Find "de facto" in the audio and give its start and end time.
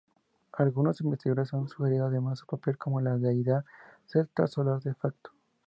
4.81-5.29